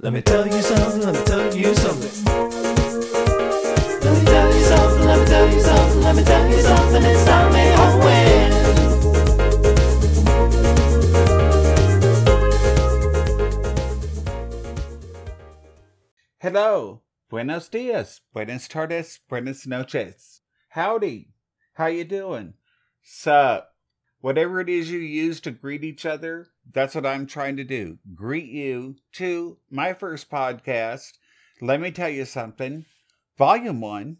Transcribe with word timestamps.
Let 0.00 0.12
me 0.12 0.22
tell 0.22 0.46
you 0.46 0.62
something, 0.62 1.00
let 1.02 1.12
me 1.12 1.24
tell 1.24 1.56
you 1.56 1.74
something. 1.74 2.24
Let 4.00 4.14
me 4.16 4.24
tell 4.24 4.54
you 4.54 4.62
something, 4.62 5.04
let 5.04 5.18
me 5.18 5.24
tell 5.26 5.50
you 5.50 5.60
something, 5.60 6.02
let 6.02 6.14
me 6.14 6.22
tell 6.22 6.48
you 6.48 6.62
something. 6.62 7.02
It's. 7.02 7.28
Hello, 16.40 17.02
buenos 17.28 17.68
dias, 17.68 18.20
buenas 18.32 18.68
tardes, 18.68 19.18
buenas 19.28 19.66
noches. 19.66 20.42
Howdy, 20.68 21.32
how 21.72 21.86
you 21.86 22.04
doing? 22.04 22.54
Sup? 23.02 23.68
Whatever 24.20 24.60
it 24.60 24.68
is 24.68 24.92
you 24.92 25.00
use 25.00 25.40
to 25.40 25.50
greet 25.50 25.82
each 25.82 26.06
other, 26.06 26.46
that's 26.72 26.94
what 26.94 27.06
I'm 27.06 27.26
trying 27.26 27.56
to 27.56 27.64
do. 27.64 27.98
Greet 28.14 28.50
you 28.50 28.96
to 29.14 29.58
my 29.70 29.92
first 29.94 30.30
podcast. 30.30 31.12
Let 31.60 31.80
me 31.80 31.90
tell 31.90 32.08
you 32.08 32.24
something. 32.24 32.84
Volume 33.36 33.80
1, 33.80 34.18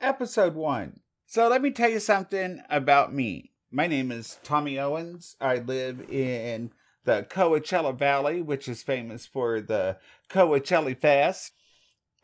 Episode 0.00 0.54
1. 0.54 1.00
So 1.26 1.48
let 1.48 1.62
me 1.62 1.70
tell 1.70 1.90
you 1.90 2.00
something 2.00 2.62
about 2.70 3.14
me. 3.14 3.52
My 3.70 3.86
name 3.86 4.12
is 4.12 4.38
Tommy 4.44 4.78
Owens. 4.78 5.36
I 5.40 5.56
live 5.56 6.08
in 6.10 6.72
the 7.04 7.26
Coachella 7.28 7.96
Valley, 7.96 8.42
which 8.42 8.68
is 8.68 8.82
famous 8.82 9.26
for 9.26 9.60
the 9.60 9.98
Coachella 10.30 10.98
Fest 11.00 11.52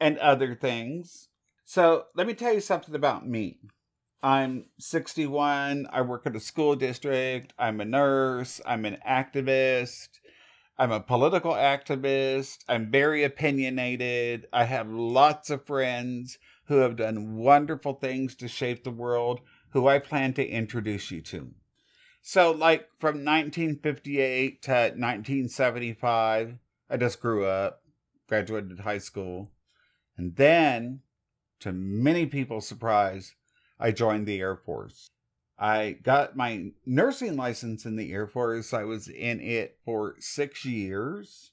and 0.00 0.18
other 0.18 0.54
things. 0.54 1.28
So 1.64 2.06
let 2.14 2.26
me 2.26 2.34
tell 2.34 2.52
you 2.52 2.60
something 2.60 2.94
about 2.94 3.26
me. 3.26 3.58
I'm 4.22 4.66
61. 4.78 5.88
I 5.90 6.00
work 6.02 6.26
at 6.26 6.36
a 6.36 6.40
school 6.40 6.76
district. 6.76 7.54
I'm 7.58 7.80
a 7.80 7.84
nurse. 7.84 8.60
I'm 8.64 8.84
an 8.84 8.98
activist. 9.06 10.08
I'm 10.78 10.92
a 10.92 11.00
political 11.00 11.52
activist. 11.52 12.58
I'm 12.68 12.90
very 12.90 13.24
opinionated. 13.24 14.46
I 14.52 14.64
have 14.64 14.88
lots 14.88 15.50
of 15.50 15.66
friends 15.66 16.38
who 16.66 16.76
have 16.76 16.96
done 16.96 17.36
wonderful 17.36 17.94
things 17.94 18.36
to 18.36 18.48
shape 18.48 18.84
the 18.84 18.90
world 18.90 19.40
who 19.70 19.88
I 19.88 19.98
plan 19.98 20.34
to 20.34 20.46
introduce 20.46 21.10
you 21.10 21.20
to. 21.22 21.50
So, 22.22 22.52
like 22.52 22.88
from 23.00 23.24
1958 23.24 24.62
to 24.62 24.70
1975, 24.70 26.58
I 26.88 26.96
just 26.96 27.20
grew 27.20 27.44
up, 27.44 27.82
graduated 28.28 28.80
high 28.80 28.98
school, 28.98 29.50
and 30.16 30.36
then, 30.36 31.00
to 31.60 31.72
many 31.72 32.26
people's 32.26 32.68
surprise, 32.68 33.34
I 33.82 33.90
joined 33.90 34.28
the 34.28 34.38
Air 34.38 34.54
Force. 34.54 35.08
I 35.58 35.96
got 36.04 36.36
my 36.36 36.70
nursing 36.86 37.36
license 37.36 37.84
in 37.84 37.96
the 37.96 38.12
Air 38.12 38.28
Force. 38.28 38.72
I 38.72 38.84
was 38.84 39.08
in 39.08 39.40
it 39.40 39.76
for 39.84 40.14
six 40.20 40.64
years. 40.64 41.50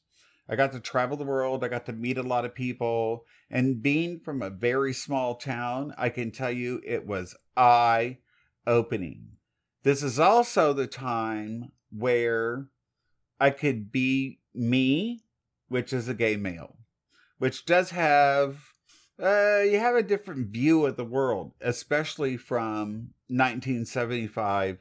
I 0.48 0.56
got 0.56 0.72
to 0.74 0.80
travel 0.80 1.18
the 1.18 1.26
world. 1.26 1.64
I 1.64 1.70
got 1.70 1.88
to 1.88 1.94
meet 1.94 2.20
a 2.20 2.24
lot 2.24 2.46
of 2.46 2.54
people. 2.54 3.26
And 3.50 3.82
being 3.82 4.20
from 4.20 4.44
a 4.44 4.52
very 4.52 4.94
small 4.94 5.36
town, 5.36 5.96
I 5.98 6.10
can 6.10 6.30
tell 6.30 6.52
you 6.52 6.80
it 6.86 7.08
was 7.08 7.36
eye 7.58 8.20
opening. 8.68 9.30
This 9.82 10.04
is 10.04 10.20
also 10.20 10.72
the 10.72 10.88
time 10.88 11.72
where 11.92 12.68
I 13.40 13.50
could 13.50 13.92
be 13.92 14.38
me, 14.54 15.24
which 15.68 15.94
is 15.94 16.08
a 16.08 16.14
gay 16.14 16.36
male, 16.36 16.78
which 17.40 17.66
does 17.66 17.90
have 17.90 18.74
uh, 19.22 19.62
you 19.62 19.80
have 19.80 19.96
a 19.96 20.04
different 20.04 20.48
view 20.48 20.86
of 20.86 20.96
the 20.96 21.06
world, 21.06 21.54
especially 21.62 22.38
from 22.38 23.14
1975 23.28 24.80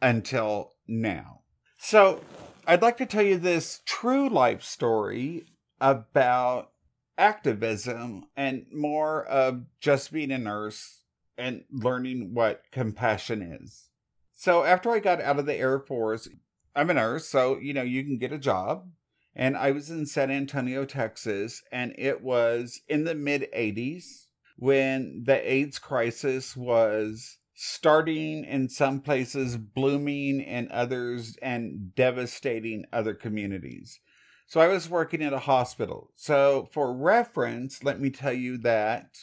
until 0.00 0.72
now. 0.86 1.40
So, 1.76 2.22
I'd 2.66 2.82
like 2.82 2.98
to 2.98 3.06
tell 3.06 3.22
you 3.22 3.36
this 3.36 3.80
true 3.84 4.28
life 4.28 4.62
story 4.62 5.46
about 5.80 6.70
activism 7.18 8.26
and 8.36 8.66
more 8.72 9.24
of 9.24 9.64
just 9.80 10.12
being 10.12 10.30
a 10.30 10.38
nurse 10.38 11.02
and 11.36 11.64
learning 11.70 12.34
what 12.34 12.62
compassion 12.70 13.42
is. 13.42 13.88
So, 14.32 14.64
after 14.64 14.90
I 14.90 15.00
got 15.00 15.20
out 15.20 15.38
of 15.38 15.46
the 15.46 15.56
Air 15.56 15.80
Force, 15.80 16.28
I'm 16.76 16.90
a 16.90 16.94
nurse, 16.94 17.26
so 17.26 17.58
you 17.58 17.72
know, 17.72 17.82
you 17.82 18.04
can 18.04 18.18
get 18.18 18.32
a 18.32 18.38
job 18.38 18.86
and 19.34 19.56
I 19.56 19.70
was 19.70 19.90
in 19.90 20.06
San 20.06 20.30
Antonio, 20.30 20.84
Texas, 20.84 21.62
and 21.70 21.94
it 21.96 22.22
was 22.22 22.80
in 22.88 23.04
the 23.04 23.14
mid 23.14 23.48
80s 23.56 24.26
when 24.56 25.22
the 25.24 25.50
AIDS 25.50 25.78
crisis 25.78 26.56
was 26.56 27.38
starting 27.54 28.44
in 28.44 28.68
some 28.68 29.00
places, 29.00 29.56
blooming 29.56 30.40
in 30.40 30.68
others, 30.70 31.36
and 31.42 31.94
devastating 31.94 32.84
other 32.92 33.14
communities. 33.14 34.00
So 34.46 34.60
I 34.60 34.68
was 34.68 34.88
working 34.88 35.22
at 35.22 35.32
a 35.32 35.38
hospital. 35.38 36.10
So, 36.16 36.68
for 36.72 36.92
reference, 36.92 37.84
let 37.84 38.00
me 38.00 38.10
tell 38.10 38.32
you 38.32 38.58
that 38.58 39.18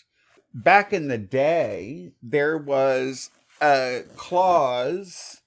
back 0.54 0.94
in 0.94 1.08
the 1.08 1.18
day, 1.18 2.14
there 2.24 2.58
was 2.58 3.30
a 3.62 4.04
clause 4.16 5.42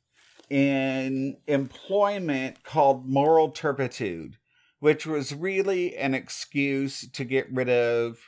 in 0.50 1.36
employment 1.46 2.62
called 2.64 3.08
moral 3.08 3.50
turpitude 3.50 4.36
which 4.80 5.06
was 5.06 5.34
really 5.34 5.96
an 5.96 6.14
excuse 6.14 7.08
to 7.12 7.24
get 7.24 7.52
rid 7.52 7.68
of 7.68 8.18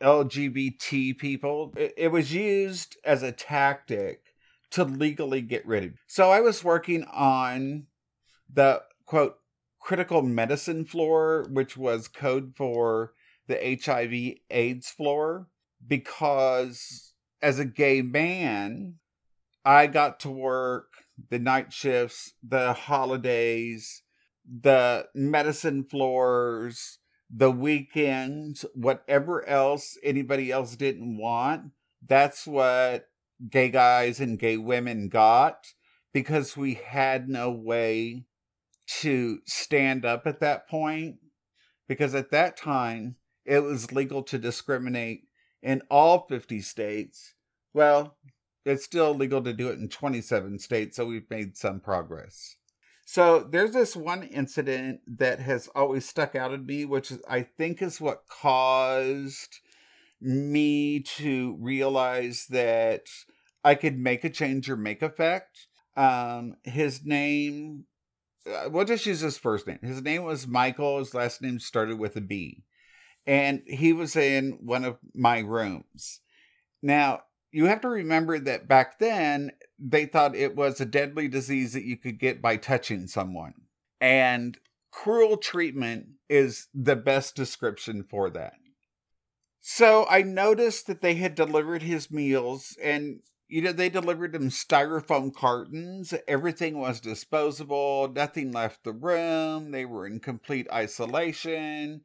LGBT 0.00 1.16
people. 1.16 1.72
It, 1.76 2.10
was 2.10 2.34
used 2.34 2.96
as 3.04 3.22
a 3.22 3.32
tactic 3.32 4.22
to 4.70 4.84
legally 4.84 5.40
get 5.40 5.66
rid 5.66 5.84
of. 5.84 5.90
So 6.06 6.30
I 6.30 6.40
was 6.40 6.64
working 6.64 7.04
on 7.04 7.86
the 8.52 8.82
quote 9.06 9.36
critical 9.78 10.22
medicine 10.22 10.84
floor, 10.84 11.46
which 11.50 11.76
was 11.76 12.08
code 12.08 12.54
for 12.56 13.12
the 13.46 13.78
HIV 13.82 14.38
AIDS 14.50 14.90
floor, 14.90 15.48
because 15.86 17.12
as 17.42 17.58
a 17.58 17.64
gay 17.64 18.02
man, 18.02 18.96
I 19.64 19.86
got 19.86 20.20
to 20.20 20.30
work 20.30 20.92
the 21.28 21.38
night 21.38 21.72
shifts, 21.72 22.32
the 22.42 22.72
holidays, 22.72 24.02
the 24.48 25.06
medicine 25.14 25.84
floors, 25.84 26.98
the 27.28 27.50
weekends, 27.50 28.64
whatever 28.74 29.46
else 29.46 29.96
anybody 30.02 30.50
else 30.50 30.76
didn't 30.76 31.16
want, 31.16 31.72
that's 32.06 32.46
what 32.46 33.06
gay 33.48 33.68
guys 33.68 34.20
and 34.20 34.38
gay 34.38 34.56
women 34.56 35.08
got 35.08 35.66
because 36.12 36.56
we 36.56 36.74
had 36.74 37.28
no 37.28 37.50
way 37.50 38.24
to 39.00 39.38
stand 39.46 40.04
up 40.04 40.26
at 40.26 40.40
that 40.40 40.68
point. 40.68 41.16
Because 41.88 42.14
at 42.14 42.30
that 42.30 42.56
time, 42.56 43.16
it 43.44 43.60
was 43.60 43.92
legal 43.92 44.22
to 44.24 44.38
discriminate 44.38 45.22
in 45.62 45.82
all 45.90 46.26
50 46.28 46.60
states. 46.60 47.34
Well, 47.72 48.16
it's 48.64 48.84
still 48.84 49.14
legal 49.14 49.42
to 49.42 49.52
do 49.52 49.68
it 49.68 49.78
in 49.78 49.88
27 49.88 50.58
states, 50.58 50.96
so 50.96 51.06
we've 51.06 51.28
made 51.30 51.56
some 51.56 51.80
progress. 51.80 52.56
So 53.12 53.40
there's 53.40 53.72
this 53.72 53.96
one 53.96 54.22
incident 54.22 55.00
that 55.18 55.40
has 55.40 55.68
always 55.74 56.08
stuck 56.08 56.36
out 56.36 56.52
at 56.52 56.64
me, 56.64 56.84
which 56.84 57.12
I 57.28 57.42
think 57.42 57.82
is 57.82 58.00
what 58.00 58.28
caused 58.28 59.58
me 60.20 61.00
to 61.16 61.56
realize 61.58 62.46
that 62.50 63.06
I 63.64 63.74
could 63.74 63.98
make 63.98 64.22
a 64.22 64.30
change 64.30 64.70
or 64.70 64.76
make 64.76 65.02
effect. 65.02 65.66
Um, 65.96 66.54
his 66.62 67.04
name, 67.04 67.86
uh, 68.48 68.68
we'll 68.70 68.84
just 68.84 69.06
use 69.06 69.18
his 69.18 69.36
first 69.36 69.66
name. 69.66 69.80
His 69.82 70.00
name 70.02 70.22
was 70.22 70.46
Michael. 70.46 71.00
His 71.00 71.12
last 71.12 71.42
name 71.42 71.58
started 71.58 71.98
with 71.98 72.14
a 72.14 72.20
B. 72.20 72.62
And 73.26 73.62
he 73.66 73.92
was 73.92 74.14
in 74.14 74.58
one 74.60 74.84
of 74.84 74.98
my 75.16 75.40
rooms. 75.40 76.20
Now, 76.80 77.22
you 77.50 77.66
have 77.66 77.80
to 77.80 77.88
remember 77.88 78.38
that 78.38 78.68
back 78.68 79.00
then 79.00 79.50
they 79.80 80.06
thought 80.06 80.36
it 80.36 80.54
was 80.54 80.80
a 80.80 80.84
deadly 80.84 81.28
disease 81.28 81.72
that 81.72 81.84
you 81.84 81.96
could 81.96 82.18
get 82.18 82.42
by 82.42 82.56
touching 82.56 83.06
someone. 83.06 83.54
And 84.00 84.58
cruel 84.90 85.36
treatment 85.36 86.06
is 86.28 86.68
the 86.74 86.96
best 86.96 87.34
description 87.34 88.04
for 88.04 88.30
that. 88.30 88.54
So 89.60 90.06
I 90.08 90.22
noticed 90.22 90.86
that 90.86 91.00
they 91.00 91.14
had 91.14 91.34
delivered 91.34 91.82
his 91.82 92.10
meals 92.10 92.76
and 92.82 93.20
you 93.48 93.60
know 93.60 93.72
they 93.72 93.90
delivered 93.90 94.34
him 94.34 94.48
styrofoam 94.48 95.34
cartons 95.34 96.14
everything 96.28 96.78
was 96.78 97.00
disposable 97.00 98.08
nothing 98.14 98.52
left 98.52 98.84
the 98.84 98.92
room 98.92 99.72
they 99.72 99.84
were 99.84 100.06
in 100.06 100.20
complete 100.20 100.68
isolation 100.72 102.02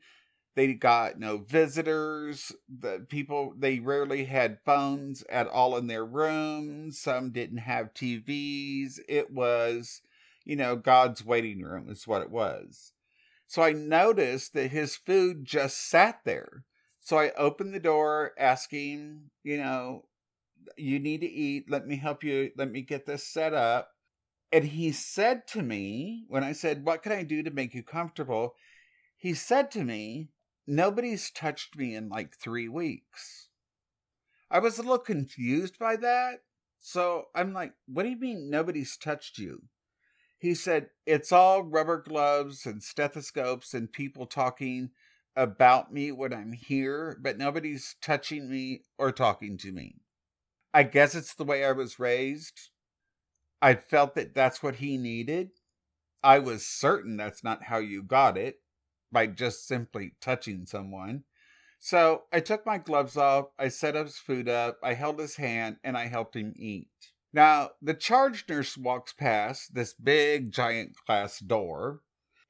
they 0.56 0.74
got 0.74 1.19
no 1.19 1.38
visitors. 1.38 2.54
The 2.69 3.06
people 3.10 3.54
they 3.57 3.80
rarely 3.80 4.25
had 4.25 4.60
phones 4.66 5.24
at 5.30 5.48
all 5.48 5.75
in 5.75 5.88
their 5.88 6.06
rooms. 6.06 6.98
Some 6.98 7.31
didn't 7.31 7.57
have 7.57 7.94
TVs. 7.94 9.00
It 9.10 9.31
was, 9.31 10.02
you 10.46 10.56
know, 10.56 10.78
God's 10.78 11.25
waiting 11.25 11.62
room 11.62 11.90
is 11.90 12.07
what 12.07 12.22
it 12.22 12.31
was. 12.31 12.94
So 13.48 13.62
I 13.62 13.74
noticed 13.74 14.54
that 14.54 14.72
his 14.72 14.96
food 14.96 15.46
just 15.46 15.90
sat 15.90 16.22
there. 16.24 16.63
So 17.02 17.19
I 17.19 17.31
opened 17.31 17.74
the 17.74 17.80
door 17.80 18.31
asking, 18.40 19.30
you 19.44 19.57
know, 19.57 20.06
you 20.78 21.00
need 21.00 21.22
to 21.22 21.30
eat. 21.30 21.69
Let 21.69 21.86
me 21.86 21.98
help 21.98 22.24
you. 22.24 22.52
Let 22.57 22.72
me 22.72 22.81
get 22.81 23.06
this 23.06 23.28
set 23.28 23.54
up. 23.54 23.90
And 24.52 24.66
he 24.66 24.92
said 24.94 25.48
to 25.50 25.62
me, 25.62 26.25
when 26.30 26.44
I 26.44 26.54
said, 26.54 26.86
What 26.86 27.04
can 27.04 27.12
I 27.12 27.24
do 27.24 27.44
to 27.44 27.52
make 27.52 27.74
you 27.74 27.84
comfortable? 27.84 28.56
He 29.18 29.34
said 29.34 29.69
to 29.72 29.84
me, 29.84 30.30
Nobody's 30.67 31.29
touched 31.29 31.77
me 31.77 31.94
in 31.94 32.09
like 32.09 32.35
three 32.35 32.67
weeks. 32.67 33.50
I 34.50 34.59
was 34.59 34.77
a 34.77 34.81
little 34.81 34.97
confused 34.97 35.77
by 35.77 35.95
that. 35.97 36.39
So 36.79 37.25
I'm 37.35 37.53
like, 37.53 37.73
What 37.88 38.03
do 38.03 38.09
you 38.09 38.19
mean 38.19 38.50
nobody's 38.50 38.97
touched 38.97 39.38
you? 39.38 39.63
He 40.38 40.56
said, 40.56 40.89
It's 41.06 41.31
all 41.31 41.63
rubber 41.63 42.01
gloves 42.01 42.65
and 42.65 42.81
stethoscopes 42.81 43.73
and 43.73 43.91
people 43.91 44.25
talking 44.25 44.91
about 45.35 45.94
me 45.94 46.12
when 46.12 46.33
I'm 46.33 46.53
here, 46.53 47.18
but 47.21 47.38
nobody's 47.38 47.95
touching 48.01 48.50
me 48.50 48.83
or 48.97 49.11
talking 49.11 49.57
to 49.59 49.71
me. 49.71 49.97
I 50.73 50.83
guess 50.83 51.13
it's 51.13 51.35
the 51.35 51.44
way 51.44 51.63
I 51.63 51.73
was 51.73 52.00
raised. 52.00 52.69
I 53.61 53.75
felt 53.75 54.15
that 54.15 54.33
that's 54.33 54.63
what 54.63 54.77
he 54.77 54.97
needed. 54.97 55.51
I 56.23 56.39
was 56.39 56.65
certain 56.65 57.18
that's 57.18 57.44
not 57.44 57.63
how 57.63 57.77
you 57.77 58.01
got 58.01 58.38
it 58.38 58.59
by 59.15 59.27
just 59.27 59.65
simply 59.65 60.12
touching 60.19 60.65
someone. 60.65 61.23
So 61.79 62.23
I 62.33 62.41
took 62.41 62.65
my 62.65 62.77
gloves 62.77 63.15
off, 63.15 63.45
I 63.57 63.69
set 63.69 63.95
his 63.95 64.17
food 64.17 64.50
up, 64.50 64.77
I 64.83 64.94
held 64.94 65.19
his 65.21 65.38
hand, 65.38 65.77
and 65.85 65.95
I 65.97 66.07
helped 66.07 66.35
him 66.35 66.53
eat. 66.57 66.89
Now, 67.31 67.69
the 67.81 67.94
charge 67.94 68.44
nurse 68.50 68.77
walks 68.77 69.13
past 69.13 69.73
this 69.73 69.94
big, 69.94 70.51
giant 70.51 70.97
glass 71.07 71.39
door 71.39 72.01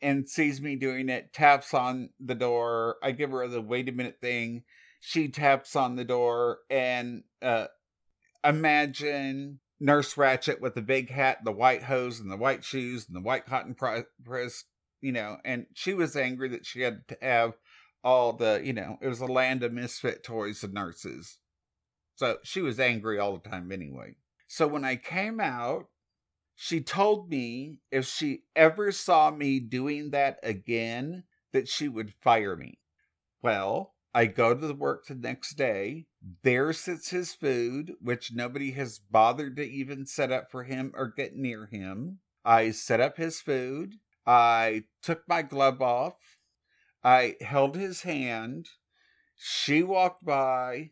and 0.01 0.27
sees 0.27 0.59
me 0.59 0.75
doing 0.75 1.07
it, 1.07 1.33
taps 1.33 1.71
on 1.71 2.09
the 2.19 2.33
door. 2.33 2.95
I 3.03 3.11
give 3.11 3.29
her 3.29 3.47
the 3.47 3.61
wait 3.61 3.87
a 3.87 3.91
minute 3.91 4.17
thing. 4.19 4.63
She 4.99 5.27
taps 5.27 5.75
on 5.75 5.95
the 5.95 6.03
door, 6.03 6.59
and 6.71 7.25
uh, 7.43 7.67
imagine 8.43 9.59
Nurse 9.79 10.15
Ratched 10.15 10.61
with 10.61 10.73
the 10.73 10.81
big 10.81 11.11
hat, 11.11 11.43
the 11.43 11.51
white 11.51 11.83
hose, 11.83 12.19
and 12.19 12.31
the 12.31 12.37
white 12.37 12.63
shoes, 12.63 13.05
and 13.07 13.15
the 13.15 13.21
white 13.21 13.45
cotton 13.45 13.75
press, 13.75 14.63
you 15.05 15.11
know. 15.11 15.37
And 15.45 15.67
she 15.75 15.93
was 15.93 16.15
angry 16.15 16.49
that 16.49 16.65
she 16.65 16.81
had 16.81 17.07
to 17.09 17.17
have 17.21 17.53
all 18.03 18.33
the, 18.33 18.59
you 18.63 18.73
know, 18.73 18.97
it 19.01 19.07
was 19.07 19.21
a 19.21 19.27
land 19.27 19.61
of 19.61 19.71
misfit 19.71 20.23
toys 20.23 20.63
and 20.63 20.73
nurses. 20.73 21.37
So 22.15 22.37
she 22.43 22.61
was 22.61 22.79
angry 22.79 23.19
all 23.19 23.37
the 23.37 23.47
time 23.47 23.71
anyway. 23.71 24.15
So 24.47 24.67
when 24.67 24.83
I 24.83 24.95
came 24.95 25.39
out, 25.39 25.89
she 26.55 26.81
told 26.81 27.29
me 27.29 27.77
if 27.91 28.07
she 28.07 28.43
ever 28.55 28.91
saw 28.91 29.29
me 29.29 29.59
doing 29.59 30.09
that 30.09 30.39
again, 30.41 31.25
that 31.53 31.67
she 31.67 31.87
would 31.87 32.13
fire 32.21 32.55
me. 32.55 32.79
Well, 33.43 33.93
I 34.11 34.25
go 34.25 34.55
to 34.55 34.67
the 34.67 34.73
work 34.73 35.05
the 35.05 35.13
next 35.13 35.53
day. 35.53 36.07
There 36.41 36.73
sits 36.73 37.11
his 37.11 37.33
food, 37.33 37.93
which 38.01 38.33
nobody 38.33 38.71
has 38.71 38.97
bothered 38.97 39.55
to 39.57 39.69
even 39.69 40.07
set 40.07 40.31
up 40.31 40.49
for 40.49 40.63
him 40.63 40.93
or 40.95 41.13
get 41.15 41.35
near 41.35 41.67
him. 41.67 42.19
I 42.43 42.71
set 42.71 43.01
up 43.01 43.17
his 43.17 43.39
food. 43.39 43.95
I 44.25 44.83
took 45.01 45.27
my 45.27 45.41
glove 45.41 45.81
off. 45.81 46.15
I 47.03 47.35
held 47.41 47.75
his 47.75 48.01
hand. 48.01 48.67
She 49.35 49.83
walked 49.83 50.25
by, 50.25 50.91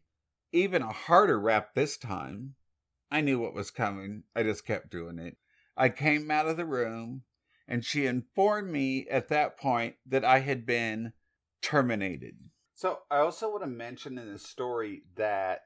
even 0.51 0.81
a 0.81 0.91
harder 0.91 1.39
rap 1.39 1.73
this 1.73 1.97
time. 1.97 2.55
I 3.09 3.21
knew 3.21 3.39
what 3.39 3.53
was 3.53 3.71
coming. 3.71 4.23
I 4.35 4.43
just 4.43 4.65
kept 4.65 4.91
doing 4.91 5.19
it. 5.19 5.37
I 5.75 5.89
came 5.89 6.29
out 6.29 6.47
of 6.47 6.57
the 6.57 6.65
room, 6.65 7.23
and 7.67 7.83
she 7.83 8.05
informed 8.05 8.71
me 8.71 9.07
at 9.09 9.29
that 9.29 9.57
point 9.57 9.95
that 10.05 10.23
I 10.23 10.39
had 10.39 10.65
been 10.65 11.13
terminated. 11.61 12.37
So, 12.75 12.99
I 13.09 13.17
also 13.17 13.49
want 13.49 13.63
to 13.63 13.67
mention 13.67 14.17
in 14.17 14.31
the 14.31 14.39
story 14.39 15.03
that 15.15 15.61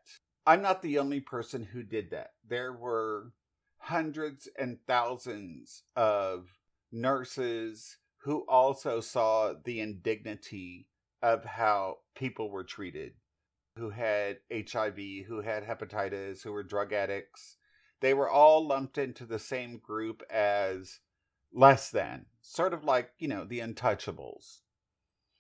I'm 0.46 0.62
not 0.62 0.82
the 0.82 1.00
only 1.00 1.20
person 1.20 1.64
who 1.64 1.84
did 1.84 2.12
that. 2.12 2.32
There 2.48 2.72
were 2.72 3.34
hundreds 3.78 4.48
and 4.58 4.78
thousands 4.88 5.84
of 5.96 6.48
nurses 6.92 7.98
who 8.24 8.46
also 8.48 9.00
saw 9.00 9.54
the 9.64 9.80
indignity 9.80 10.88
of 11.22 11.46
how 11.46 11.98
people 12.16 12.52
were 12.52 12.64
treated 12.64 13.14
who 13.78 13.92
had 13.92 14.38
HIV, 14.52 14.98
who 15.28 15.42
had 15.42 15.64
hepatitis, 15.64 16.44
who 16.44 16.52
were 16.52 16.64
drug 16.64 16.92
addicts. 16.92 17.58
They 18.02 18.14
were 18.14 18.30
all 18.30 18.68
lumped 18.68 18.98
into 18.98 19.26
the 19.26 19.40
same 19.40 19.80
group 19.80 20.22
as 20.30 21.00
less 21.54 21.90
than, 21.90 22.26
sort 22.42 22.74
of 22.74 22.84
like, 22.84 23.12
you 23.18 23.28
know, 23.28 23.46
the 23.46 23.60
untouchables. 23.60 24.60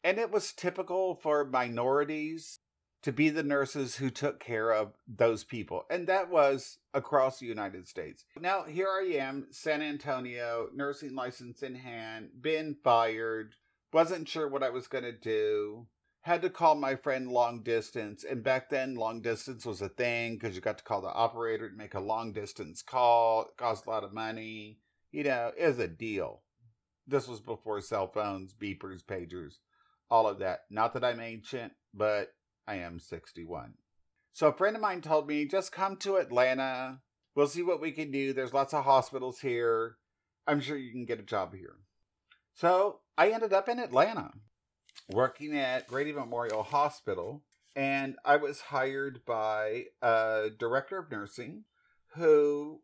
And 0.04 0.18
it 0.18 0.32
was 0.32 0.54
typical 0.54 1.16
for 1.16 1.46
minorities 1.46 2.60
to 3.04 3.12
be 3.12 3.30
the 3.30 3.44
nurses 3.44 3.96
who 3.96 4.10
took 4.10 4.40
care 4.40 4.72
of 4.72 4.94
those 5.08 5.44
people. 5.44 5.86
And 5.90 6.08
that 6.08 6.30
was 6.30 6.80
across 6.94 7.40
the 7.40 7.46
United 7.46 7.88
States. 7.88 8.26
Now, 8.40 8.64
here 8.64 8.88
I 8.90 9.18
am, 9.18 9.48
San 9.52 9.82
Antonio, 9.82 10.70
nursing 10.74 11.16
license 11.16 11.64
in 11.64 11.76
hand, 11.76 12.30
been 12.42 12.76
fired, 12.84 13.54
wasn't 13.94 14.28
sure 14.28 14.48
what 14.48 14.64
I 14.64 14.70
was 14.70 14.88
going 14.88 15.06
to 15.06 15.12
do 15.12 15.88
had 16.28 16.42
to 16.42 16.50
call 16.50 16.76
my 16.76 16.94
friend 16.94 17.32
long 17.32 17.64
distance. 17.64 18.26
And 18.30 18.44
back 18.44 18.70
then, 18.70 18.96
long 18.96 19.22
distance 19.22 19.66
was 19.66 19.82
a 19.82 19.88
thing 19.88 20.34
because 20.34 20.56
you 20.56 20.62
got 20.62 20.78
to 20.78 20.84
call 20.84 21.02
the 21.02 21.08
operator 21.08 21.70
to 21.70 21.76
make 21.76 21.94
a 21.94 22.02
long 22.02 22.34
distance 22.34 22.82
call. 22.82 23.44
It 23.44 23.58
cost 23.58 23.86
a 23.86 23.90
lot 23.90 24.04
of 24.04 24.14
money. 24.14 24.80
You 25.12 25.24
know, 25.24 25.52
it 25.58 25.66
was 25.66 25.80
a 25.80 25.88
deal. 25.88 26.42
This 27.08 27.30
was 27.30 27.40
before 27.40 27.80
cell 27.80 28.08
phones, 28.08 28.54
beepers, 28.54 29.06
pagers, 29.06 29.54
all 30.12 30.28
of 30.28 30.40
that. 30.40 30.62
Not 30.70 30.94
that 30.94 31.06
I'm 31.06 31.22
ancient, 31.22 31.72
but 31.94 32.34
I 32.68 32.76
am 32.76 33.00
61. 33.00 33.74
So 34.34 34.48
a 34.50 34.54
friend 34.54 34.76
of 34.76 34.82
mine 34.82 35.02
told 35.02 35.28
me, 35.28 35.46
just 35.46 35.72
come 35.72 35.96
to 35.98 36.18
Atlanta. 36.18 37.00
We'll 37.36 37.48
see 37.48 37.64
what 37.64 37.82
we 37.82 37.92
can 37.92 38.12
do. 38.12 38.34
There's 38.34 38.54
lots 38.54 38.74
of 38.74 38.84
hospitals 38.84 39.40
here. 39.40 39.98
I'm 40.46 40.60
sure 40.60 40.78
you 40.78 40.92
can 40.92 41.06
get 41.06 41.20
a 41.20 41.24
job 41.24 41.56
here. 41.56 41.78
So 42.54 43.00
I 43.18 43.30
ended 43.30 43.54
up 43.54 43.70
in 43.70 43.80
Atlanta 43.80 44.32
working 45.10 45.58
at 45.58 45.88
Grady 45.88 46.12
Memorial 46.12 46.64
Hospital, 46.64 47.44
and 47.76 48.16
I 48.26 48.38
was 48.38 48.60
hired 48.60 49.24
by 49.26 49.86
a 50.02 50.50
director 50.58 50.98
of 50.98 51.12
nursing 51.12 51.64
who 52.16 52.82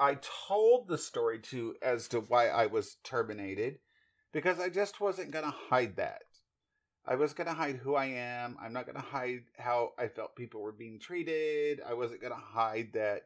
I 0.00 0.18
told 0.46 0.88
the 0.88 0.98
story 0.98 1.40
to 1.50 1.74
as 1.82 2.08
to 2.08 2.20
why 2.20 2.48
I 2.48 2.66
was 2.66 2.96
terminated 3.02 3.78
because 4.32 4.60
I 4.60 4.68
just 4.68 5.00
wasn't 5.00 5.32
going 5.32 5.44
to 5.44 5.54
hide 5.70 5.96
that. 5.96 6.22
I 7.06 7.14
was 7.14 7.32
going 7.32 7.46
to 7.46 7.54
hide 7.54 7.76
who 7.76 7.94
I 7.94 8.06
am. 8.06 8.56
I'm 8.60 8.72
not 8.72 8.86
going 8.86 8.96
to 8.96 9.02
hide 9.02 9.44
how 9.56 9.92
I 9.98 10.08
felt 10.08 10.36
people 10.36 10.60
were 10.60 10.72
being 10.72 10.98
treated. 10.98 11.80
I 11.86 11.94
wasn't 11.94 12.20
going 12.20 12.34
to 12.34 12.38
hide 12.38 12.90
that 12.94 13.22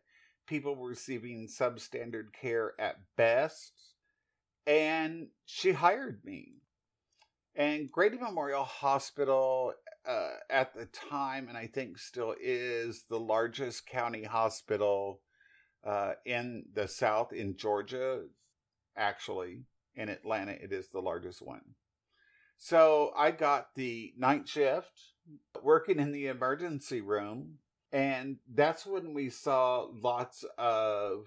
people 0.46 0.76
were 0.76 0.88
receiving 0.88 1.48
substandard 1.48 2.32
care 2.32 2.74
at 2.78 2.96
best. 3.16 3.72
And 4.66 5.28
she 5.46 5.72
hired 5.72 6.24
me. 6.24 6.54
And 7.54 7.90
Grady 7.90 8.18
Memorial 8.18 8.64
Hospital 8.64 9.74
uh, 10.06 10.30
at 10.48 10.74
the 10.74 10.86
time, 10.86 11.48
and 11.48 11.58
I 11.58 11.66
think 11.66 11.98
still 11.98 12.34
is, 12.40 13.04
the 13.08 13.20
largest 13.20 13.86
county 13.86 14.24
hospital 14.24 15.20
uh, 15.84 16.12
in 16.24 16.64
the 16.74 16.88
South, 16.88 17.32
in 17.32 17.56
Georgia. 17.56 18.22
Actually, 18.96 19.62
in 19.94 20.08
Atlanta, 20.08 20.52
it 20.52 20.72
is 20.72 20.88
the 20.88 21.00
largest 21.00 21.42
one. 21.42 21.62
So 22.56 23.12
I 23.16 23.30
got 23.30 23.74
the 23.74 24.12
night 24.16 24.48
shift 24.48 25.12
working 25.62 25.98
in 25.98 26.12
the 26.12 26.26
emergency 26.26 27.00
room. 27.00 27.58
And 27.92 28.38
that's 28.54 28.86
when 28.86 29.12
we 29.12 29.28
saw 29.28 29.88
lots 29.92 30.44
of 30.56 31.26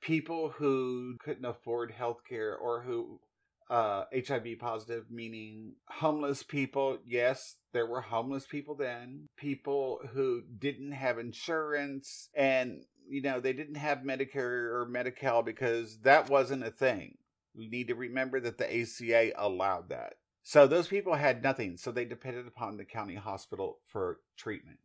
people 0.00 0.48
who 0.48 1.16
couldn't 1.22 1.44
afford 1.44 1.90
health 1.90 2.22
care 2.26 2.56
or 2.56 2.82
who 2.82 3.20
uh, 3.68 4.04
HIV 4.12 4.58
positive, 4.58 5.04
meaning 5.10 5.74
homeless 5.88 6.42
people. 6.42 6.98
Yes, 7.06 7.56
there 7.72 7.86
were 7.86 8.00
homeless 8.00 8.46
people 8.46 8.74
then, 8.74 9.28
people 9.36 10.00
who 10.12 10.42
didn't 10.58 10.92
have 10.92 11.18
insurance 11.18 12.28
and, 12.34 12.82
you 13.08 13.22
know, 13.22 13.38
they 13.38 13.52
didn't 13.52 13.76
have 13.76 13.98
Medicare 13.98 14.72
or 14.72 14.88
Medi 14.90 15.12
Cal 15.12 15.42
because 15.42 15.98
that 16.00 16.28
wasn't 16.28 16.64
a 16.64 16.70
thing. 16.70 17.16
We 17.54 17.68
need 17.68 17.88
to 17.88 17.94
remember 17.94 18.40
that 18.40 18.58
the 18.58 18.82
ACA 18.82 19.32
allowed 19.36 19.90
that. 19.90 20.14
So 20.42 20.66
those 20.66 20.88
people 20.88 21.14
had 21.14 21.42
nothing, 21.42 21.76
so 21.76 21.92
they 21.92 22.04
depended 22.04 22.46
upon 22.46 22.76
the 22.76 22.84
county 22.84 23.14
hospital 23.14 23.78
for 23.86 24.20
treatment. 24.36 24.78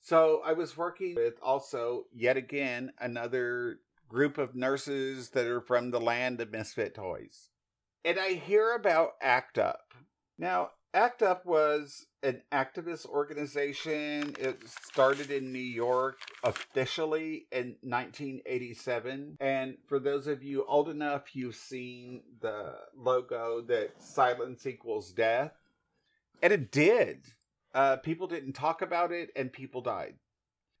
So 0.00 0.42
I 0.44 0.52
was 0.52 0.76
working 0.76 1.14
with 1.14 1.34
also, 1.42 2.04
yet 2.12 2.36
again, 2.36 2.92
another 2.98 3.80
group 4.08 4.38
of 4.38 4.54
nurses 4.54 5.30
that 5.30 5.46
are 5.46 5.60
from 5.60 5.90
the 5.90 6.00
land 6.00 6.40
of 6.40 6.50
misfit 6.50 6.94
toys 6.94 7.50
and 8.04 8.18
I 8.18 8.34
hear 8.34 8.74
about 8.74 9.12
ACT 9.20 9.58
UP. 9.58 9.94
Now, 10.38 10.70
ACT 10.94 11.22
UP 11.22 11.44
was 11.44 12.06
an 12.22 12.40
activist 12.50 13.06
organization. 13.06 14.34
It 14.38 14.66
started 14.68 15.30
in 15.30 15.52
New 15.52 15.58
York 15.58 16.18
officially 16.42 17.46
in 17.52 17.76
1987. 17.82 19.36
And 19.40 19.76
for 19.86 19.98
those 19.98 20.26
of 20.26 20.42
you 20.42 20.64
old 20.66 20.88
enough, 20.88 21.36
you've 21.36 21.56
seen 21.56 22.22
the 22.40 22.74
logo 22.96 23.60
that 23.68 24.02
silence 24.02 24.66
equals 24.66 25.12
death. 25.12 25.52
And 26.42 26.52
it 26.52 26.70
did. 26.72 27.18
Uh, 27.74 27.96
people 27.96 28.26
didn't 28.26 28.54
talk 28.54 28.80
about 28.80 29.12
it, 29.12 29.30
and 29.36 29.52
people 29.52 29.82
died. 29.82 30.14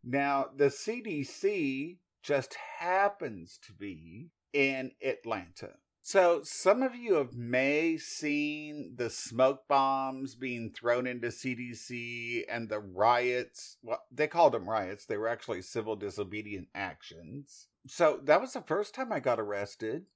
Now, 0.02 0.46
the 0.56 0.66
CDC 0.66 1.98
just 2.22 2.56
happens 2.78 3.58
to 3.66 3.72
be 3.72 4.30
in 4.52 4.92
Atlanta. 5.02 5.74
So, 6.10 6.40
some 6.42 6.82
of 6.82 6.96
you 6.96 7.16
have 7.16 7.34
may 7.34 7.98
seen 7.98 8.94
the 8.96 9.10
smoke 9.10 9.68
bombs 9.68 10.36
being 10.36 10.72
thrown 10.72 11.06
into 11.06 11.28
CDC 11.28 12.44
and 12.48 12.70
the 12.70 12.80
riots. 12.80 13.76
Well, 13.82 14.02
they 14.10 14.26
called 14.26 14.54
them 14.54 14.70
riots. 14.70 15.04
They 15.04 15.18
were 15.18 15.28
actually 15.28 15.60
civil 15.60 15.96
disobedient 15.96 16.68
actions. 16.74 17.66
So, 17.86 18.20
that 18.24 18.40
was 18.40 18.54
the 18.54 18.62
first 18.62 18.94
time 18.94 19.12
I 19.12 19.20
got 19.20 19.38
arrested. 19.38 20.06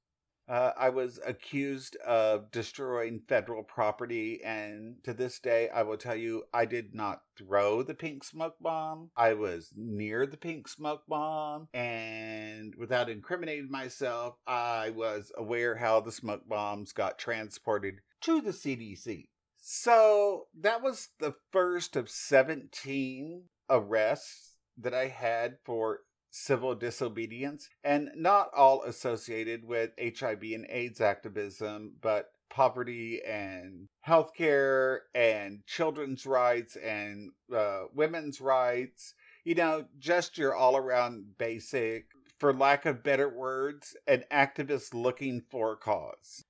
Uh, 0.52 0.70
I 0.76 0.90
was 0.90 1.18
accused 1.24 1.96
of 2.06 2.50
destroying 2.50 3.22
federal 3.26 3.62
property, 3.62 4.42
and 4.44 4.96
to 5.02 5.14
this 5.14 5.38
day, 5.38 5.70
I 5.70 5.82
will 5.82 5.96
tell 5.96 6.14
you, 6.14 6.42
I 6.52 6.66
did 6.66 6.94
not 6.94 7.22
throw 7.38 7.82
the 7.82 7.94
pink 7.94 8.22
smoke 8.22 8.56
bomb. 8.60 9.12
I 9.16 9.32
was 9.32 9.72
near 9.74 10.26
the 10.26 10.36
pink 10.36 10.68
smoke 10.68 11.04
bomb, 11.08 11.68
and 11.72 12.74
without 12.76 13.08
incriminating 13.08 13.70
myself, 13.70 14.34
I 14.46 14.90
was 14.90 15.32
aware 15.38 15.76
how 15.76 16.00
the 16.00 16.12
smoke 16.12 16.46
bombs 16.46 16.92
got 16.92 17.18
transported 17.18 18.00
to 18.20 18.42
the 18.42 18.52
CDC. 18.52 19.28
So 19.56 20.48
that 20.60 20.82
was 20.82 21.08
the 21.18 21.32
first 21.50 21.96
of 21.96 22.10
17 22.10 23.44
arrests 23.70 24.58
that 24.76 24.92
I 24.92 25.08
had 25.08 25.56
for 25.64 26.00
civil 26.32 26.74
disobedience, 26.74 27.68
and 27.84 28.10
not 28.16 28.50
all 28.56 28.82
associated 28.82 29.64
with 29.64 29.90
HIV 30.00 30.42
and 30.42 30.66
AIDS 30.68 31.00
activism, 31.00 31.92
but 32.00 32.30
poverty 32.50 33.22
and 33.24 33.88
healthcare 34.06 35.00
and 35.14 35.64
children's 35.66 36.26
rights 36.26 36.76
and 36.76 37.30
uh, 37.54 37.82
women's 37.94 38.40
rights. 38.40 39.14
You 39.44 39.54
know, 39.54 39.86
just 39.98 40.38
your 40.38 40.54
all 40.54 40.76
around 40.76 41.38
basic, 41.38 42.06
for 42.38 42.52
lack 42.52 42.86
of 42.86 43.02
better 43.04 43.28
words, 43.28 43.96
an 44.06 44.24
activist 44.32 44.94
looking 44.94 45.42
for 45.50 45.72
a 45.72 45.76
cause. 45.76 46.44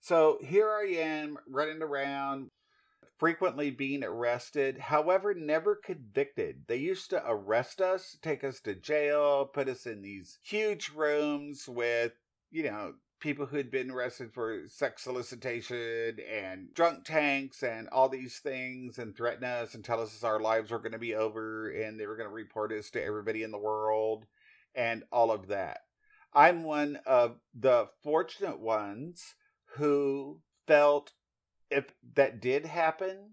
So 0.00 0.38
here 0.42 0.70
I 0.70 0.86
am 0.98 1.38
running 1.48 1.82
around 1.82 2.50
frequently 3.18 3.70
being 3.70 4.02
arrested, 4.02 4.78
however, 4.78 5.34
never 5.34 5.76
convicted. 5.76 6.64
They 6.66 6.76
used 6.76 7.10
to 7.10 7.22
arrest 7.26 7.80
us, 7.80 8.16
take 8.22 8.44
us 8.44 8.60
to 8.60 8.74
jail, 8.74 9.46
put 9.46 9.68
us 9.68 9.86
in 9.86 10.02
these 10.02 10.38
huge 10.42 10.90
rooms 10.94 11.68
with, 11.68 12.12
you 12.50 12.64
know, 12.64 12.94
people 13.20 13.46
who 13.46 13.56
had 13.56 13.70
been 13.70 13.90
arrested 13.90 14.32
for 14.34 14.64
sex 14.68 15.02
solicitation 15.02 16.18
and 16.30 16.74
drunk 16.74 17.04
tanks 17.04 17.62
and 17.62 17.88
all 17.88 18.08
these 18.08 18.38
things 18.38 18.98
and 18.98 19.16
threaten 19.16 19.44
us 19.44 19.74
and 19.74 19.84
tell 19.84 20.00
us 20.00 20.22
our 20.22 20.40
lives 20.40 20.70
were 20.70 20.78
going 20.78 20.92
to 20.92 20.98
be 20.98 21.14
over 21.14 21.70
and 21.70 21.98
they 21.98 22.06
were 22.06 22.16
going 22.16 22.28
to 22.28 22.34
report 22.34 22.70
us 22.72 22.90
to 22.90 23.02
everybody 23.02 23.42
in 23.42 23.50
the 23.50 23.58
world 23.58 24.26
and 24.74 25.04
all 25.10 25.30
of 25.30 25.48
that. 25.48 25.78
I'm 26.34 26.64
one 26.64 26.98
of 27.06 27.38
the 27.54 27.88
fortunate 28.02 28.60
ones 28.60 29.34
who 29.76 30.40
felt 30.66 31.12
if 31.70 31.86
that 32.14 32.40
did 32.40 32.66
happen, 32.66 33.32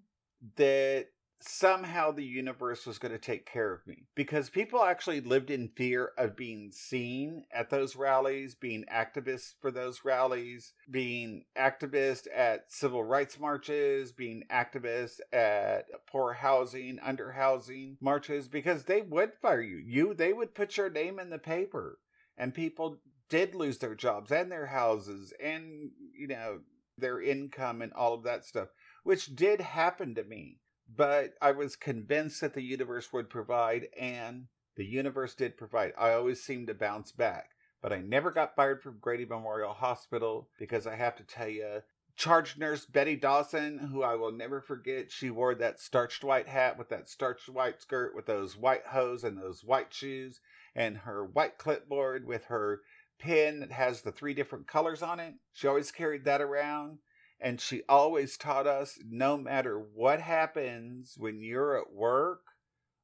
that 0.56 1.08
somehow 1.44 2.12
the 2.12 2.24
universe 2.24 2.86
was 2.86 3.00
going 3.00 3.12
to 3.12 3.18
take 3.18 3.46
care 3.46 3.74
of 3.74 3.86
me 3.88 4.06
because 4.16 4.50
people 4.50 4.84
actually 4.84 5.22
lived 5.22 5.50
in 5.50 5.68
fear 5.76 6.12
of 6.18 6.36
being 6.36 6.72
seen 6.72 7.44
at 7.54 7.70
those 7.70 7.96
rallies, 7.96 8.56
being 8.56 8.86
activists 8.94 9.54
for 9.60 9.72
those 9.72 10.06
rallies, 10.06 10.74
being 10.90 11.44
activists 11.58 12.28
at 12.36 12.72
civil 12.72 13.04
rights 13.04 13.40
marches, 13.40 14.12
being 14.12 14.44
activists 14.52 15.20
at 15.34 15.86
poor 16.08 16.34
housing, 16.34 17.00
under 17.04 17.32
housing 17.32 17.98
marches 18.00 18.48
because 18.48 18.84
they 18.86 19.02
would 19.02 19.32
fire 19.42 19.62
you. 19.62 19.78
You 19.78 20.14
they 20.14 20.34
would 20.34 20.54
put 20.54 20.78
your 20.78 20.90
name 20.90 21.20
in 21.20 21.30
the 21.30 21.40
paper 21.40 22.00
and 22.38 22.54
people 22.54 22.98
did 23.30 23.56
lose 23.56 23.78
their 23.80 23.96
jobs 23.96 24.32
and 24.32 24.52
their 24.52 24.68
houses 24.68 25.34
and 25.42 25.92
you 26.14 26.28
know 26.28 26.60
their 26.98 27.22
income 27.22 27.82
and 27.82 27.94
all 27.94 28.14
of 28.14 28.24
that 28.24 28.46
stuff, 28.46 28.70
which 29.04 29.36
did 29.36 29.62
happen 29.62 30.16
to 30.16 30.24
me. 30.24 30.60
But 30.94 31.34
I 31.42 31.52
was 31.52 31.76
convinced 31.76 32.42
that 32.42 32.54
the 32.54 32.64
universe 32.64 33.14
would 33.14 33.30
provide, 33.30 33.88
and 33.98 34.48
the 34.76 34.86
universe 34.86 35.36
did 35.36 35.58
provide. 35.58 35.94
I 35.98 36.12
always 36.12 36.44
seemed 36.44 36.68
to 36.68 36.74
bounce 36.74 37.12
back. 37.12 37.52
But 37.82 37.94
I 37.94 38.02
never 38.02 38.30
got 38.30 38.56
fired 38.56 38.84
from 38.84 39.00
Grady 39.00 39.26
Memorial 39.26 39.74
Hospital 39.74 40.50
because 40.60 40.86
I 40.86 40.96
have 40.96 41.16
to 41.16 41.24
tell 41.24 41.48
you, 41.48 41.82
charge 42.16 42.58
nurse 42.58 42.86
Betty 42.86 43.16
Dawson, 43.16 43.80
who 43.92 44.04
I 44.04 44.16
will 44.16 44.32
never 44.32 44.62
forget, 44.62 45.12
she 45.12 45.32
wore 45.32 45.56
that 45.56 45.80
starched 45.80 46.24
white 46.24 46.48
hat 46.48 46.78
with 46.78 46.90
that 46.90 47.10
starched 47.10 47.50
white 47.50 47.82
skirt 47.82 48.16
with 48.16 48.28
those 48.28 48.56
white 48.56 48.86
hose 48.88 49.24
and 49.24 49.38
those 49.38 49.64
white 49.64 49.94
shoes 49.94 50.40
and 50.76 50.98
her 50.98 51.26
white 51.26 51.58
clipboard 51.58 52.26
with 52.28 52.46
her 52.46 52.82
pin 53.22 53.60
that 53.60 53.72
has 53.72 54.02
the 54.02 54.12
three 54.12 54.34
different 54.34 54.68
colors 54.68 55.02
on 55.02 55.20
it. 55.20 55.36
She 55.54 55.68
always 55.68 55.92
carried 55.92 56.26
that 56.26 56.42
around. 56.42 56.98
And 57.40 57.60
she 57.60 57.82
always 57.90 58.38
taught 58.38 58.68
us 58.68 59.00
no 59.10 59.36
matter 59.38 59.80
what 59.96 60.22
happens 60.22 61.16
when 61.18 61.42
you're 61.42 61.80
at 61.80 61.92
work, 61.92 62.42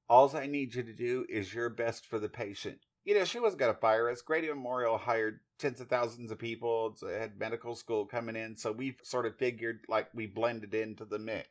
all 0.09 0.35
I 0.35 0.45
need 0.45 0.75
you 0.75 0.83
to 0.83 0.93
do 0.93 1.25
is 1.27 1.53
your 1.53 1.69
best 1.69 2.05
for 2.05 2.19
the 2.19 2.29
patient. 2.29 2.79
You 3.03 3.17
know, 3.17 3.25
she 3.25 3.39
wasn't 3.39 3.61
going 3.61 3.73
to 3.73 3.79
fire 3.79 4.09
us. 4.09 4.21
Grady 4.21 4.47
Memorial 4.47 4.97
hired 4.97 5.39
tens 5.57 5.81
of 5.81 5.87
thousands 5.87 6.31
of 6.31 6.37
people. 6.37 6.95
It 7.01 7.19
had 7.19 7.39
medical 7.39 7.75
school 7.75 8.05
coming 8.05 8.35
in. 8.35 8.55
So 8.55 8.71
we 8.71 8.97
sort 9.03 9.25
of 9.25 9.37
figured 9.37 9.79
like 9.87 10.09
we 10.13 10.27
blended 10.27 10.73
into 10.73 11.05
the 11.05 11.19
mix. 11.19 11.47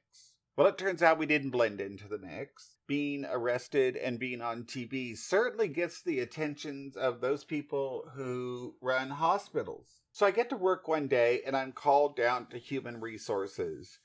Well, 0.56 0.68
it 0.68 0.78
turns 0.78 1.02
out 1.02 1.18
we 1.18 1.26
didn't 1.26 1.50
blend 1.50 1.82
into 1.82 2.08
the 2.08 2.16
mix. 2.16 2.78
Being 2.86 3.26
arrested 3.26 3.94
and 3.94 4.18
being 4.18 4.40
on 4.40 4.64
TV 4.64 5.14
certainly 5.14 5.68
gets 5.68 6.00
the 6.00 6.20
attentions 6.20 6.96
of 6.96 7.20
those 7.20 7.44
people 7.44 8.10
who 8.14 8.74
run 8.80 9.10
hospitals. 9.10 10.00
So 10.12 10.24
I 10.24 10.30
get 10.30 10.48
to 10.48 10.56
work 10.56 10.88
one 10.88 11.08
day 11.08 11.42
and 11.46 11.54
I'm 11.54 11.72
called 11.72 12.16
down 12.16 12.46
to 12.46 12.58
human 12.58 13.02
resources. 13.02 13.98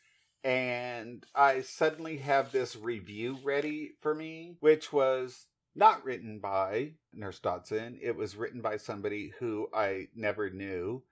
And 0.44 1.26
I 1.34 1.62
suddenly 1.62 2.18
have 2.18 2.52
this 2.52 2.76
review 2.76 3.38
ready 3.44 3.92
for 4.02 4.14
me, 4.14 4.58
which 4.60 4.92
was 4.92 5.46
not 5.74 6.04
written 6.04 6.40
by 6.40 6.96
Nurse 7.14 7.40
Dodson. 7.40 7.98
It 8.02 8.18
was 8.18 8.36
written 8.36 8.60
by 8.60 8.76
somebody 8.76 9.32
who 9.40 9.70
I 9.74 10.08
never 10.14 10.50
knew 10.50 11.04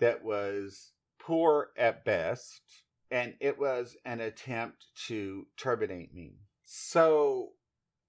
that 0.00 0.24
was 0.24 0.90
poor 1.20 1.70
at 1.76 2.04
best 2.04 2.62
and 3.10 3.34
it 3.40 3.58
was 3.58 3.96
an 4.04 4.20
attempt 4.20 4.86
to 5.06 5.46
terminate 5.56 6.14
me. 6.14 6.38
So 6.64 7.50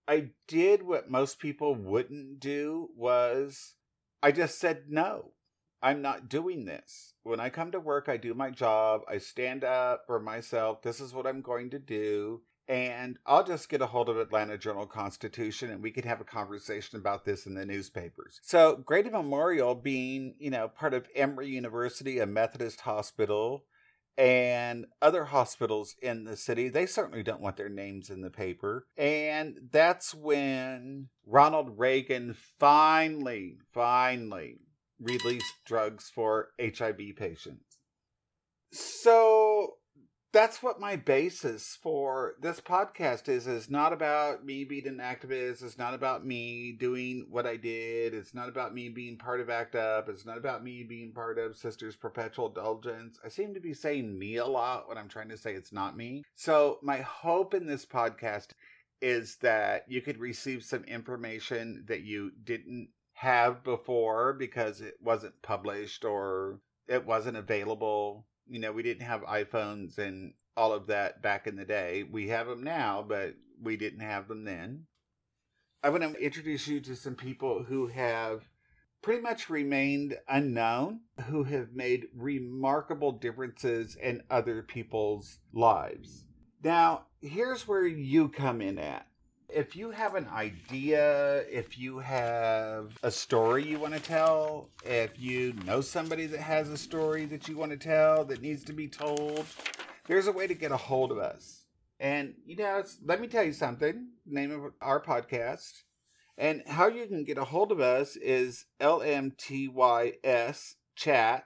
I 0.07 0.31
did 0.47 0.83
what 0.83 1.09
most 1.09 1.39
people 1.39 1.75
wouldn't 1.75 2.39
do 2.39 2.89
was 2.95 3.75
I 4.21 4.31
just 4.31 4.59
said 4.59 4.85
no. 4.89 5.33
I'm 5.81 6.01
not 6.01 6.27
doing 6.27 6.65
this. 6.65 7.13
When 7.23 7.39
I 7.39 7.49
come 7.49 7.71
to 7.71 7.79
work, 7.79 8.09
I 8.09 8.17
do 8.17 8.33
my 8.33 8.49
job. 8.49 9.01
I 9.07 9.17
stand 9.17 9.63
up 9.63 10.03
for 10.07 10.19
myself. 10.19 10.81
This 10.81 10.99
is 10.99 11.13
what 11.13 11.25
I'm 11.25 11.41
going 11.41 11.69
to 11.69 11.79
do. 11.79 12.41
And 12.67 13.17
I'll 13.25 13.45
just 13.45 13.69
get 13.69 13.81
a 13.81 13.87
hold 13.87 14.09
of 14.09 14.17
Atlanta 14.17 14.57
Journal 14.57 14.85
Constitution 14.85 15.71
and 15.71 15.81
we 15.81 15.89
can 15.89 16.03
have 16.03 16.21
a 16.21 16.25
conversation 16.25 16.99
about 16.99 17.25
this 17.25 17.45
in 17.45 17.55
the 17.55 17.65
newspapers. 17.65 18.39
So, 18.43 18.83
Grady 18.85 19.09
Memorial 19.09 19.73
being, 19.73 20.35
you 20.37 20.51
know, 20.51 20.67
part 20.67 20.93
of 20.93 21.07
Emory 21.15 21.49
University, 21.49 22.19
a 22.19 22.27
Methodist 22.27 22.81
hospital, 22.81 23.63
and 24.19 24.85
other 25.01 25.23
hospitals 25.23 25.95
in 26.01 26.25
the 26.25 26.35
city, 26.35 26.67
they 26.67 26.85
certainly 26.85 27.23
don't 27.23 27.39
want 27.39 27.55
their 27.55 27.69
names 27.69 28.09
in 28.09 28.21
the 28.21 28.29
paper. 28.29 28.85
And 28.97 29.57
that's 29.71 30.13
when 30.13 31.07
Ronald 31.25 31.79
Reagan 31.79 32.35
finally, 32.59 33.59
finally 33.73 34.57
released 34.99 35.53
drugs 35.65 36.11
for 36.13 36.49
HIV 36.61 37.15
patients. 37.15 37.77
So 38.73 39.75
that's 40.31 40.61
what 40.61 40.79
my 40.79 40.95
basis 40.95 41.77
for 41.81 42.35
this 42.41 42.59
podcast 42.61 43.27
is 43.27 43.47
is 43.47 43.69
not 43.69 43.93
about 43.93 44.45
me 44.45 44.63
being 44.63 44.87
an 44.87 44.97
activist 44.97 45.63
it's 45.63 45.77
not 45.77 45.93
about 45.93 46.25
me 46.25 46.71
doing 46.71 47.25
what 47.29 47.47
i 47.47 47.55
did 47.55 48.13
it's 48.13 48.33
not 48.33 48.47
about 48.47 48.73
me 48.73 48.89
being 48.89 49.17
part 49.17 49.41
of 49.41 49.49
act 49.49 49.75
up 49.75 50.07
it's 50.07 50.25
not 50.25 50.37
about 50.37 50.63
me 50.63 50.83
being 50.83 51.11
part 51.11 51.37
of 51.39 51.55
sisters 51.55 51.95
perpetual 51.95 52.47
indulgence. 52.47 53.19
I 53.23 53.29
seem 53.29 53.53
to 53.53 53.59
be 53.59 53.73
saying 53.73 54.17
me 54.17 54.37
a 54.37 54.45
lot 54.45 54.87
when 54.87 54.97
i'm 54.97 55.09
trying 55.09 55.29
to 55.29 55.37
say 55.37 55.53
it's 55.53 55.73
not 55.73 55.97
me. 55.97 56.23
So 56.35 56.79
my 56.81 56.97
hope 56.97 57.53
in 57.53 57.65
this 57.65 57.85
podcast 57.85 58.49
is 59.01 59.37
that 59.37 59.85
you 59.87 60.01
could 60.01 60.17
receive 60.17 60.63
some 60.63 60.83
information 60.83 61.85
that 61.87 62.01
you 62.01 62.31
didn't 62.43 62.89
have 63.13 63.63
before 63.63 64.33
because 64.33 64.81
it 64.81 64.95
wasn't 65.01 65.41
published 65.41 66.03
or 66.05 66.59
it 66.87 67.05
wasn't 67.05 67.37
available 67.37 68.25
you 68.49 68.59
know, 68.59 68.71
we 68.71 68.83
didn't 68.83 69.05
have 69.05 69.21
iPhones 69.21 69.97
and 69.97 70.33
all 70.57 70.73
of 70.73 70.87
that 70.87 71.21
back 71.21 71.47
in 71.47 71.55
the 71.55 71.65
day. 71.65 72.03
We 72.03 72.29
have 72.29 72.47
them 72.47 72.63
now, 72.63 73.05
but 73.07 73.35
we 73.61 73.77
didn't 73.77 74.01
have 74.01 74.27
them 74.27 74.43
then. 74.43 74.85
I 75.83 75.89
want 75.89 76.03
to 76.03 76.13
introduce 76.19 76.67
you 76.67 76.81
to 76.81 76.95
some 76.95 77.15
people 77.15 77.63
who 77.63 77.87
have 77.87 78.43
pretty 79.01 79.21
much 79.21 79.49
remained 79.49 80.17
unknown, 80.27 81.01
who 81.27 81.43
have 81.43 81.73
made 81.73 82.07
remarkable 82.13 83.13
differences 83.13 83.95
in 83.95 84.23
other 84.29 84.61
people's 84.61 85.39
lives. 85.53 86.25
Now, 86.61 87.05
here's 87.21 87.67
where 87.67 87.87
you 87.87 88.27
come 88.27 88.61
in 88.61 88.77
at. 88.77 89.07
If 89.51 89.75
you 89.75 89.89
have 89.89 90.13
an 90.13 90.27
idea, 90.27 91.37
if 91.49 91.77
you 91.79 91.97
have 91.97 92.95
a 93.01 93.09
story 93.09 93.65
you 93.65 93.79
want 93.79 93.95
to 93.95 93.99
tell, 93.99 94.69
if 94.85 95.19
you 95.19 95.53
know 95.65 95.81
somebody 95.81 96.27
that 96.27 96.39
has 96.39 96.69
a 96.69 96.77
story 96.77 97.25
that 97.25 97.47
you 97.47 97.57
want 97.57 97.71
to 97.71 97.77
tell 97.77 98.23
that 98.25 98.43
needs 98.43 98.63
to 98.65 98.73
be 98.73 98.87
told, 98.87 99.47
there's 100.07 100.27
a 100.27 100.31
way 100.31 100.45
to 100.45 100.53
get 100.53 100.71
a 100.71 100.77
hold 100.77 101.11
of 101.11 101.17
us. 101.17 101.65
And, 101.99 102.35
you 102.45 102.57
know, 102.57 102.83
let 103.03 103.19
me 103.19 103.27
tell 103.27 103.43
you 103.43 103.53
something 103.53 104.09
name 104.23 104.51
of 104.51 104.71
our 104.81 105.01
podcast. 105.01 105.81
And 106.37 106.61
how 106.67 106.87
you 106.87 107.07
can 107.07 107.23
get 107.23 107.39
a 107.39 107.43
hold 107.43 107.71
of 107.71 107.79
us 107.79 108.15
is 108.17 108.65
lmtys 108.79 110.73
chat 110.95 111.45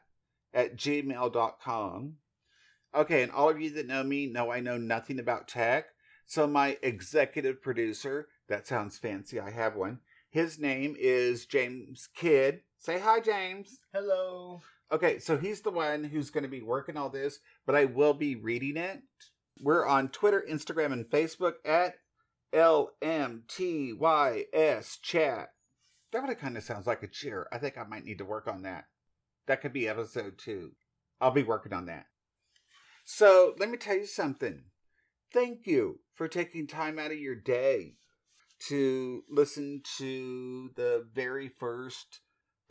at 0.53 0.75
gmail.com. 0.75 2.13
Okay, 2.95 3.23
and 3.23 3.31
all 3.31 3.49
of 3.49 3.61
you 3.61 3.71
that 3.71 3.87
know 3.87 4.03
me 4.03 4.27
know 4.27 4.51
I 4.51 4.59
know 4.59 4.77
nothing 4.77 5.19
about 5.19 5.47
tech. 5.47 5.85
So 6.33 6.47
my 6.47 6.79
executive 6.81 7.61
producer, 7.61 8.27
that 8.49 8.65
sounds 8.65 8.97
fancy, 8.97 9.39
I 9.39 9.51
have 9.51 9.75
one. 9.75 9.99
His 10.31 10.57
name 10.57 10.95
is 10.97 11.45
James 11.45 12.09
Kidd. 12.15 12.61
Say 12.79 12.99
hi, 12.99 13.19
James. 13.19 13.77
Hello. 13.93 14.59
Okay, 14.91 15.19
so 15.19 15.37
he's 15.37 15.61
the 15.61 15.69
one 15.69 16.03
who's 16.03 16.31
going 16.31 16.41
to 16.41 16.49
be 16.49 16.63
working 16.63 16.97
all 16.97 17.11
this, 17.11 17.37
but 17.67 17.75
I 17.75 17.85
will 17.85 18.15
be 18.15 18.35
reading 18.35 18.77
it. 18.77 19.03
We're 19.61 19.85
on 19.85 20.09
Twitter, 20.09 20.43
Instagram, 20.49 20.91
and 20.91 21.05
Facebook 21.05 21.57
at 21.65 21.97
LMTYS 22.51 23.21
Chat. 25.03 25.49
That 26.11 26.39
kind 26.39 26.57
of 26.57 26.63
sounds 26.63 26.87
like 26.87 27.03
a 27.03 27.07
cheer. 27.07 27.47
I 27.53 27.59
think 27.59 27.77
I 27.77 27.83
might 27.83 28.05
need 28.05 28.17
to 28.17 28.25
work 28.25 28.47
on 28.47 28.63
that. 28.63 28.85
That 29.45 29.61
could 29.61 29.71
be 29.71 29.87
episode 29.87 30.39
two. 30.39 30.71
I'll 31.21 31.29
be 31.29 31.43
working 31.43 31.73
on 31.73 31.85
that. 31.85 32.07
So 33.05 33.53
let 33.59 33.69
me 33.69 33.77
tell 33.77 33.97
you 33.97 34.07
something. 34.07 34.63
Thank 35.33 35.65
you 35.65 35.99
for 36.13 36.27
taking 36.27 36.67
time 36.67 36.99
out 36.99 37.09
of 37.09 37.17
your 37.17 37.33
day 37.33 37.95
to 38.67 39.23
listen 39.27 39.81
to 39.97 40.69
the 40.75 41.07
very 41.11 41.49
first 41.49 42.19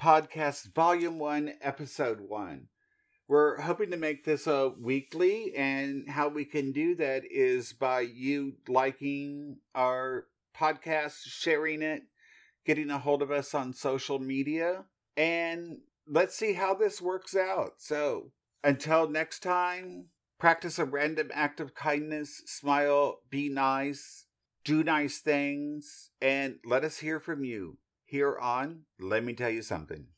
podcast, 0.00 0.73
Volume 0.73 1.19
1, 1.19 1.54
Episode 1.61 2.21
1. 2.21 2.69
We're 3.26 3.61
hoping 3.62 3.90
to 3.90 3.97
make 3.97 4.25
this 4.25 4.47
a 4.47 4.71
weekly, 4.81 5.52
and 5.57 6.09
how 6.09 6.28
we 6.28 6.45
can 6.45 6.71
do 6.71 6.95
that 6.95 7.25
is 7.28 7.73
by 7.73 8.02
you 8.02 8.52
liking 8.69 9.57
our 9.75 10.26
podcast, 10.57 11.16
sharing 11.25 11.83
it, 11.83 12.02
getting 12.64 12.90
a 12.90 12.99
hold 13.00 13.23
of 13.23 13.33
us 13.33 13.54
on 13.54 13.73
social 13.73 14.21
media, 14.21 14.85
and 15.16 15.78
let's 16.07 16.37
see 16.37 16.52
how 16.52 16.75
this 16.75 17.02
works 17.02 17.35
out. 17.35 17.73
So, 17.78 18.31
until 18.62 19.09
next 19.09 19.40
time, 19.40 20.11
practice 20.43 20.77
a 20.77 20.85
random 20.85 21.31
act 21.33 21.61
of 21.61 21.73
kindness, 21.73 22.43
smile, 22.47 23.21
be 23.31 23.49
nice, 23.49 24.27
do 24.65 24.83
nice 24.83 25.21
things, 25.21 26.11
and 26.21 26.57
let 26.65 26.83
us 26.83 26.99
hear 26.99 27.21
from 27.21 27.45
you 27.45 27.79
here 28.05 28.37
on 28.37 28.81
Let 28.99 29.23
Me 29.23 29.35
Tell 29.35 29.51
You 29.51 29.63
Something. 29.63 30.09